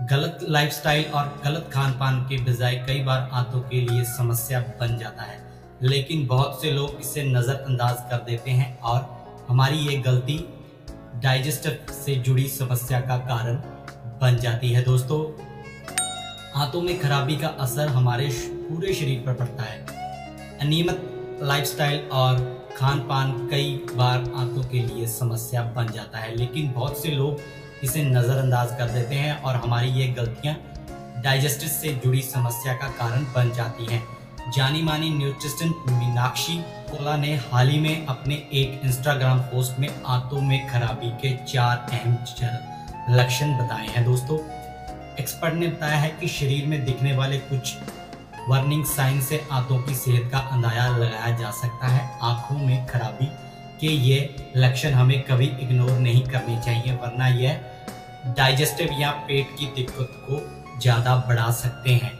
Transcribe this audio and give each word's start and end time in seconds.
गलत 0.00 0.38
लाइफस्टाइल 0.42 1.04
और 1.04 1.42
गलत 1.44 1.70
खान 1.74 1.92
पान 1.92 2.20
के 2.20 2.36
बजाय 2.36 2.74
कई 2.74 3.02
बार 3.02 3.30
आंतों 3.32 3.60
के 3.60 3.80
लिए 3.80 4.04
समस्या 4.04 4.60
बन 4.60 4.98
जाता 4.98 5.22
है। 5.22 5.38
लेकिन 5.82 6.26
बहुत 6.26 6.62
से 6.62 6.70
लोग 6.70 7.00
इसे 7.00 7.22
नज़रअंदाज 7.22 7.96
कर 8.10 8.16
देते 8.16 8.50
हैं 8.50 8.80
और 8.80 9.26
हमारी 9.48 9.78
ये 9.78 9.98
गलती 9.98 10.48
डाइजेस्टिव 11.16 11.86
से 11.92 12.14
जुड़ी 12.14 12.48
समस्या 12.48 13.00
का 13.00 13.16
कारण 13.16 13.54
बन 14.20 14.36
जाती 14.42 14.72
है। 14.72 14.82
दोस्तों, 14.82 15.42
आंतों 16.60 16.82
में 16.82 17.00
खराबी 17.00 17.36
का 17.36 17.48
असर 17.48 17.88
हमारे 17.88 18.28
पूरे 18.52 18.94
शरीर 18.94 19.22
पर 19.26 19.34
पड़ता 19.34 19.62
है। 19.62 19.86
अनियमित 20.60 21.38
लाइफस्टाइल 21.42 22.08
और 22.12 22.64
खान 22.76 22.98
पान 22.98 23.48
कई 23.50 23.86
बार 23.94 24.18
आंतों 24.18 24.62
के 24.62 24.78
लिए 24.78 25.06
समस्या 25.06 25.62
बन 25.62 25.86
जाता 25.86 26.18
है। 26.18 26.36
लेकिन 26.36 26.72
बहुत 26.72 27.02
से 27.02 27.08
लोग 27.08 27.40
इसे 27.82 28.02
नज़रअंदाज 28.02 28.76
कर 28.78 28.88
देते 28.88 29.14
हैं 29.14 29.42
और 29.42 29.56
हमारी 29.56 29.88
ये 29.90 30.06
गलतियाँ 30.08 30.56
डाइजेस्टिव 31.24 31.68
से 31.68 31.92
जुड़ी 31.94 32.22
समस्या 32.22 32.74
का 32.74 32.88
कारण 32.88 33.24
बन 33.34 33.50
जाती 33.50 33.92
हैं। 33.92 34.02
जानी 34.56 34.82
मानी 34.82 35.10
न्यूट्रिशन 35.10 35.68
मीनाक्षी 35.88 36.56
कोला 36.90 37.16
ने 37.16 37.34
हाल 37.52 37.68
ही 37.68 37.78
में 37.80 38.06
अपने 38.06 38.34
एक 38.34 38.80
इंस्टाग्राम 38.84 39.38
पोस्ट 39.40 39.78
में 39.78 39.88
आंतों 40.06 40.40
में 40.40 40.68
खराबी 40.68 41.10
के 41.22 41.36
चार 41.44 41.86
अहम 41.92 42.18
लक्षण 43.10 43.56
बताए 43.58 43.86
हैं। 43.86 44.04
दोस्तों 44.04 44.38
एक्सपर्ट 45.20 45.54
ने 45.54 45.66
बताया 45.66 45.96
है 45.96 46.08
कि 46.10 46.28
शरीर 46.28 46.66
में 46.66 46.84
दिखने 46.84 47.16
वाले 47.16 47.38
कुछ 47.38 47.74
वार्निंग 48.48 48.84
साइन 48.84 49.20
से 49.20 49.40
आंतों 49.52 49.78
की 49.82 49.94
सेहत 49.94 50.30
का 50.32 50.38
अंदाज़ा 50.38 50.96
लगाया 50.96 51.36
जा 51.38 51.50
सकता 51.50 51.88
है। 51.88 52.18
आँखों 52.22 52.56
में 52.58 52.86
खराबी 52.86 53.28
के 53.80 53.86
ये 53.86 54.52
लक्षण 54.56 54.92
हमें 54.92 55.22
कभी 55.22 55.46
इग्नोर 55.60 55.90
नहीं 55.92 56.22
करने 56.24 56.60
चाहिए, 56.62 56.94
वरना 56.94 57.28
यह 57.28 58.34
डाइजेस्टिव 58.36 59.00
या 59.00 59.10
पेट 59.28 59.56
की 59.58 59.66
दिक्कत 59.76 60.12
को 60.26 60.40
ज़्यादा 60.80 61.16
बढ़ा 61.28 61.50
सकते 61.52 61.90
हैं। 61.92 62.12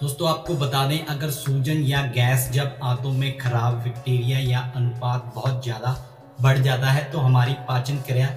दोस्तों, 0.00 0.28
आपको 0.28 0.54
बता 0.56 0.86
दें, 0.86 0.98
अगर 0.98 1.30
सूजन 1.30 1.82
या 1.84 2.02
गैस 2.14 2.48
जब 2.52 2.78
आंतों 2.82 3.12
में 3.12 3.36
खराब 3.38 3.74
बैक्टीरिया 3.74 4.38
या 4.40 4.60
अनुपात 4.76 5.32
बहुत 5.34 5.62
ज़्यादा 5.64 5.96
बढ़ 6.40 6.58
जाता 6.58 6.90
है 6.90 7.04
तो 7.12 7.18
हमारी 7.18 7.52
पाचन 7.68 7.96
क्रिया 8.06 8.28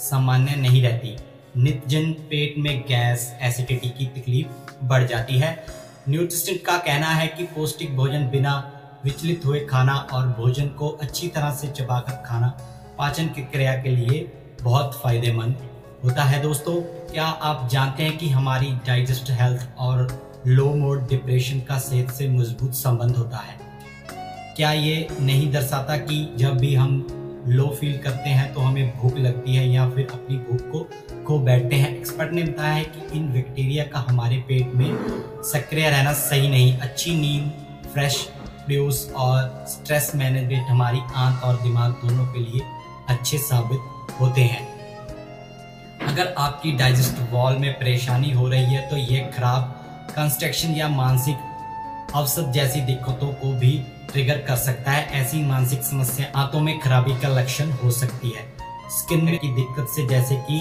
सामान्य 0.00 0.56
नहीं 0.56 0.82
रहती। 0.82 1.16
नित्यजन 1.56 2.12
पेट 2.30 2.54
में 2.58 2.80
गैस 2.88 3.32
एसिडिटी 3.42 3.88
की 3.88 4.06
तकलीफ़ 4.12 4.72
बढ़ 4.84 5.06
जाती 5.06 5.38
है। 5.38 5.56
न्यूट्रिशन 6.08 6.56
का 6.66 6.76
कहना 6.78 7.08
है 7.08 7.26
कि 7.28 7.44
पौष्टिक 7.54 7.96
भोजन 7.96 8.28
बिना 8.30 8.52
विचलित 9.04 9.46
हुए 9.46 9.60
खाना 9.60 9.94
और 10.12 10.26
भोजन 10.28 10.68
को 10.68 10.88
अच्छी 11.02 11.28
तरह 11.28 11.50
से 11.50 11.68
चबाकर 11.68 12.22
खाना 12.26 12.48
पाचन 12.98 13.26
की 13.26 13.42
क्रिया 13.42 13.74
के 13.74 13.90
लिए 13.90 14.20
बहुत 14.62 15.00
फ़ायदेमंद 15.02 15.68
होता 16.04 16.22
है 16.22 16.42
दोस्तों। 16.42 16.74
क्या 17.12 17.24
आप 17.24 17.68
जानते 17.72 18.02
हैं 18.02 18.16
कि 18.18 18.28
हमारी 18.28 18.72
डाइजेस्ट 18.86 19.30
हेल्थ 19.30 19.66
और 19.78 20.08
लो 20.46 20.74
मोड 20.74 21.08
डिप्रेशन 21.08 21.60
का 21.60 21.78
सेहत 21.78 22.10
से 22.10 22.28
मज़बूत 22.28 22.74
संबंध 22.74 23.16
होता 23.16 23.36
है? 23.36 23.58
क्या 24.56 24.72
ये 24.72 25.06
नहीं 25.20 25.50
दर्शाता 25.52 25.96
कि 25.96 26.34
जब 26.36 26.56
भी 26.56 26.74
हम 26.74 27.06
लो 27.48 27.66
फील 27.80 27.96
करते 27.98 28.30
हैं 28.30 28.52
तो 28.54 28.60
हमें 28.60 28.98
भूख 28.98 29.16
लगती 29.16 29.54
है 29.54 29.68
या 29.68 29.88
फिर 29.90 30.08
अपनी 30.12 30.36
भूख 30.36 30.70
को 30.72 30.88
खो 31.24 31.38
बैठते 31.38 31.76
हैं? 31.76 31.96
एक्सपर्ट 31.96 32.32
ने 32.32 32.42
बताया 32.42 32.72
है 32.72 32.84
कि 32.84 33.18
इन 33.18 33.32
बैक्टीरिया 33.32 33.84
का 33.84 34.04
हमारे 34.08 34.36
पेट 34.48 34.74
में 34.74 35.42
सक्रिय 35.44 35.88
रहना 35.90 36.12
सही 36.12 36.48
नहीं। 36.48 36.76
अच्छी 36.78 37.14
नींद, 37.14 37.50
फ्रेश 37.92 38.28
प्रोड्यूस 38.66 39.10
और 39.16 39.64
स्ट्रेस 39.68 40.10
मैनेजमेंट 40.14 40.68
हमारी 40.68 41.00
आँख 41.14 41.42
और 41.44 41.60
दिमाग 41.62 41.92
दोनों 42.04 42.26
के 42.26 42.40
लिए 42.40 42.60
अच्छे 43.08 43.38
साबित 43.38 44.20
होते 44.20 44.40
हैं। 44.40 44.62
अगर 46.08 46.34
आपकी 46.38 46.72
डाइजेस्ट 46.72 47.18
वॉल 47.32 47.56
में 47.56 47.72
परेशानी 47.72 48.30
हो 48.30 48.48
रही 48.48 48.74
है 48.74 48.88
तो 48.90 48.96
यह 48.96 49.30
खराब 49.36 49.62
कंस्ट्रक्शन 50.10 50.72
या 50.72 50.88
मानसिक 50.88 51.36
अवसर 52.14 52.50
जैसी 52.52 52.80
दिक्कतों 52.80 53.32
को 53.34 53.52
भी 53.52 53.72
ट्रिगर 54.12 54.38
कर 54.38 54.56
सकता 54.56 54.90
है। 54.90 55.06
ऐसी 55.12 55.42
मानसिक 55.42 55.82
समस्या 55.82 56.26
आंतों 56.40 56.60
में 56.60 56.78
खराबी 56.80 57.18
का 57.20 57.28
लक्षण 57.30 57.70
हो 57.74 57.90
सकती 57.90 58.30
है। 58.30 58.46
स्किन 58.90 59.36
की 59.36 59.54
दिक्कत 59.54 59.86
से 59.90 60.06
जैसे 60.08 60.36
कि 60.50 60.60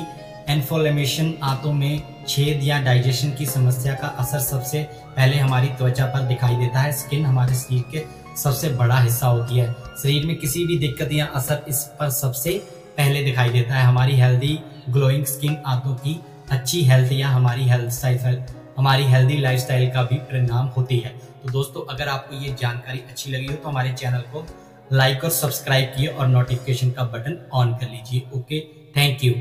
एन्फोलेमेशन 0.49 1.33
आंतों 1.43 1.71
में 1.73 2.01
छेद 2.27 2.63
या 2.63 2.79
डाइजेशन 2.83 3.31
की 3.31 3.45
समस्या 3.45 3.93
का 3.93 4.07
असर 4.19 4.39
सबसे 4.39 4.81
पहले 5.15 5.37
हमारी 5.37 5.67
त्वचा 5.69 6.05
पर 6.05 6.27
दिखाई 6.27 6.55
देता 6.55 6.79
है। 6.79 6.91
स्किन 6.93 7.25
हमारे 7.25 7.55
शरीर 7.55 7.83
के 7.91 8.03
सबसे 8.37 8.69
बड़ा 8.71 8.99
हिस्सा 8.99 9.27
होती 9.27 9.57
है। 9.57 9.71
शरीर 10.03 10.25
में 10.25 10.35
किसी 10.35 10.65
भी 10.65 10.77
दिक्कत 10.79 11.11
या 11.11 11.25
असर 11.35 11.65
इस 11.67 11.83
पर 11.99 12.09
सबसे 12.11 12.51
पहले 12.97 13.23
दिखाई 13.23 13.49
देता 13.49 13.75
है। 13.75 13.85
हमारी 13.85 14.15
हेल्दी 14.15 14.59
ग्लोइंग 14.89 15.25
स्किन 15.25 15.57
आंतों 15.67 15.95
की 15.95 16.19
अच्छी 16.51 16.83
हेल्थ 16.83 17.11
या 17.11 17.29
हमारी 17.29 17.67
हेल्थ 17.69 17.91
स्टाइल 17.91 18.43
हमारी 18.77 19.03
हेल्दी 19.05 19.37
लाइफस्टाइल 19.37 19.89
का 19.91 20.03
भी 20.03 20.15
परिणाम 20.17 20.67
होती 20.67 20.97
है। 20.97 21.09
तो 21.43 21.49
दोस्तों, 21.49 21.85
अगर 21.85 22.07
आपको 22.07 22.35
ये 22.35 22.55
जानकारी 22.61 22.99
अच्छी 22.99 23.31
लगी 23.31 23.45
हो 23.45 23.55
तो 23.55 23.69
हमारे 23.69 23.93
चैनल 23.93 24.21
को 24.33 24.45
लाइक 24.93 25.23
और 25.23 25.29
सब्सक्राइब 25.31 25.91
किए 25.95 26.07
और 26.07 26.27
नोटिफिकेशन 26.27 26.91
का 26.91 27.03
बटन 27.05 27.37
ऑन 27.53 27.73
कर 27.73 27.89
लीजिए। 27.89 28.29
Okay 28.35 28.59
thank 28.95 29.23
you 29.23 29.33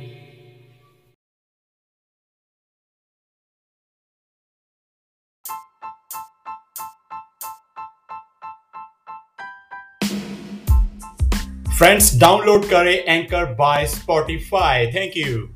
friends 11.79 12.15
download 12.21 12.69
करें 12.71 12.95
anchor 12.95 13.45
by 13.55 13.87
Spotify 13.87 14.87
thank 14.95 15.17
you 15.17 15.49